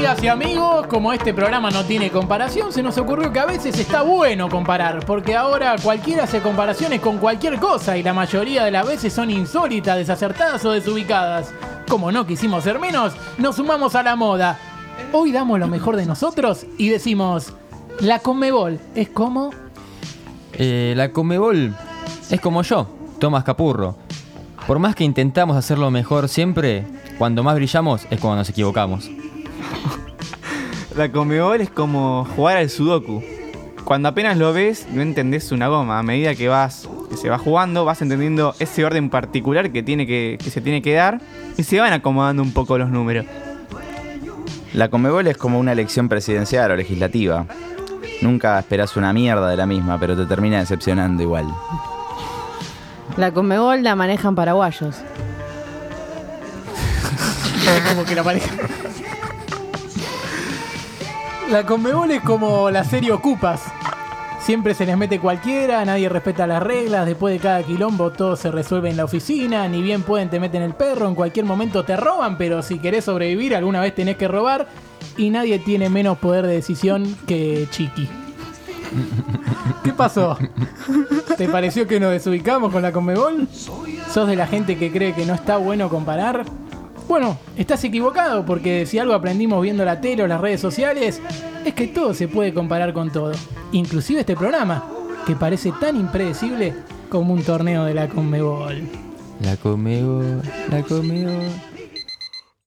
Amigas 0.00 0.24
y 0.24 0.28
amigos, 0.28 0.86
como 0.86 1.12
este 1.12 1.34
programa 1.34 1.70
no 1.70 1.84
tiene 1.84 2.10
comparación, 2.10 2.72
se 2.72 2.82
nos 2.82 2.96
ocurrió 2.96 3.30
que 3.34 3.38
a 3.38 3.44
veces 3.44 3.78
está 3.78 4.00
bueno 4.00 4.48
comparar, 4.48 5.04
porque 5.04 5.36
ahora 5.36 5.76
cualquiera 5.76 6.24
hace 6.24 6.40
comparaciones 6.40 7.02
con 7.02 7.18
cualquier 7.18 7.58
cosa 7.58 7.98
y 7.98 8.02
la 8.02 8.14
mayoría 8.14 8.64
de 8.64 8.70
las 8.70 8.86
veces 8.86 9.12
son 9.12 9.30
insólitas, 9.30 9.98
desacertadas 9.98 10.64
o 10.64 10.70
desubicadas. 10.70 11.52
Como 11.86 12.10
no 12.10 12.26
quisimos 12.26 12.64
ser 12.64 12.78
menos, 12.78 13.12
nos 13.36 13.56
sumamos 13.56 13.94
a 13.94 14.02
la 14.02 14.16
moda. 14.16 14.58
Hoy 15.12 15.32
damos 15.32 15.60
lo 15.60 15.68
mejor 15.68 15.96
de 15.96 16.06
nosotros 16.06 16.64
y 16.78 16.88
decimos, 16.88 17.52
la 18.00 18.20
Conmebol 18.20 18.80
es 18.94 19.10
como... 19.10 19.50
Eh, 20.54 20.94
la 20.96 21.12
Comebol 21.12 21.76
es 22.30 22.40
como 22.40 22.62
yo, 22.62 22.86
Tomás 23.18 23.44
Capurro. 23.44 23.96
Por 24.66 24.78
más 24.78 24.94
que 24.94 25.04
intentamos 25.04 25.58
hacerlo 25.58 25.90
mejor 25.90 26.30
siempre, 26.30 26.86
cuando 27.18 27.42
más 27.42 27.54
brillamos 27.54 28.06
es 28.08 28.18
cuando 28.18 28.38
nos 28.38 28.48
equivocamos. 28.48 29.10
La 30.96 31.10
Comebol 31.10 31.60
es 31.60 31.70
como 31.70 32.26
jugar 32.36 32.56
al 32.56 32.68
Sudoku. 32.68 33.22
Cuando 33.84 34.08
apenas 34.08 34.36
lo 34.36 34.52
ves, 34.52 34.86
no 34.90 35.02
entendés 35.02 35.52
una 35.52 35.68
goma. 35.68 35.98
A 35.98 36.02
medida 36.02 36.34
que 36.34 36.48
vas, 36.48 36.88
que 37.08 37.16
se 37.16 37.28
va 37.28 37.38
jugando, 37.38 37.84
vas 37.84 38.02
entendiendo 38.02 38.54
ese 38.58 38.84
orden 38.84 39.08
particular 39.08 39.70
que, 39.70 39.82
tiene 39.82 40.06
que, 40.06 40.36
que 40.42 40.50
se 40.50 40.60
tiene 40.60 40.82
que 40.82 40.94
dar 40.94 41.20
y 41.56 41.62
se 41.62 41.78
van 41.78 41.92
acomodando 41.92 42.42
un 42.42 42.52
poco 42.52 42.76
los 42.76 42.90
números. 42.90 43.24
La 44.74 44.88
Comebol 44.88 45.26
es 45.26 45.36
como 45.36 45.58
una 45.58 45.72
elección 45.72 46.08
presidencial 46.08 46.70
o 46.70 46.76
legislativa. 46.76 47.46
Nunca 48.20 48.58
esperás 48.58 48.96
una 48.96 49.12
mierda 49.12 49.48
de 49.48 49.56
la 49.56 49.66
misma, 49.66 49.98
pero 49.98 50.16
te 50.16 50.26
termina 50.26 50.58
decepcionando 50.58 51.22
igual. 51.22 51.46
La 53.16 53.32
Conmebol 53.32 53.82
la 53.82 53.96
manejan 53.96 54.34
paraguayos. 54.34 54.96
como 57.88 58.04
que 58.04 58.14
la 58.14 58.22
pareja. 58.22 58.50
La 61.50 61.66
Conmebol 61.66 62.12
es 62.12 62.22
como 62.22 62.70
la 62.70 62.84
serie 62.84 63.10
Ocupas. 63.10 63.62
Siempre 64.40 64.72
se 64.72 64.86
les 64.86 64.96
mete 64.96 65.18
cualquiera, 65.18 65.84
nadie 65.84 66.08
respeta 66.08 66.46
las 66.46 66.62
reglas, 66.62 67.06
después 67.06 67.34
de 67.34 67.40
cada 67.40 67.64
quilombo 67.64 68.10
todo 68.10 68.36
se 68.36 68.52
resuelve 68.52 68.88
en 68.88 68.96
la 68.96 69.04
oficina, 69.04 69.66
ni 69.66 69.82
bien 69.82 70.02
pueden 70.02 70.30
te 70.30 70.38
meten 70.38 70.62
el 70.62 70.74
perro, 70.74 71.08
en 71.08 71.16
cualquier 71.16 71.46
momento 71.46 71.84
te 71.84 71.96
roban, 71.96 72.38
pero 72.38 72.62
si 72.62 72.78
querés 72.78 73.06
sobrevivir 73.06 73.56
alguna 73.56 73.80
vez 73.80 73.96
tenés 73.96 74.16
que 74.16 74.28
robar 74.28 74.68
y 75.16 75.30
nadie 75.30 75.58
tiene 75.58 75.88
menos 75.88 76.18
poder 76.18 76.46
de 76.46 76.54
decisión 76.54 77.16
que 77.26 77.66
Chiqui. 77.68 78.08
¿Qué 79.82 79.92
pasó? 79.92 80.38
¿Te 81.36 81.48
pareció 81.48 81.88
que 81.88 81.98
nos 81.98 82.12
desubicamos 82.12 82.72
con 82.72 82.82
la 82.82 82.92
Conmebol? 82.92 83.48
¿Sos 83.52 84.28
de 84.28 84.36
la 84.36 84.46
gente 84.46 84.78
que 84.78 84.92
cree 84.92 85.14
que 85.14 85.26
no 85.26 85.34
está 85.34 85.56
bueno 85.56 85.88
comparar? 85.88 86.44
Bueno, 87.10 87.36
estás 87.56 87.82
equivocado 87.82 88.46
porque 88.46 88.86
si 88.86 89.00
algo 89.00 89.14
aprendimos 89.14 89.60
viendo 89.60 89.84
la 89.84 90.00
tele 90.00 90.22
o 90.22 90.28
las 90.28 90.40
redes 90.40 90.60
sociales 90.60 91.20
es 91.64 91.74
que 91.74 91.88
todo 91.88 92.14
se 92.14 92.28
puede 92.28 92.54
comparar 92.54 92.92
con 92.92 93.10
todo, 93.10 93.32
inclusive 93.72 94.20
este 94.20 94.36
programa, 94.36 94.84
que 95.26 95.34
parece 95.34 95.72
tan 95.80 95.96
impredecible 95.96 96.72
como 97.08 97.34
un 97.34 97.42
torneo 97.42 97.84
de 97.84 97.94
la 97.94 98.06
Conmebol. 98.06 98.82
La 99.42 99.56
Comebol, 99.56 100.40
la 100.70 100.82
Comebol. 100.84 101.69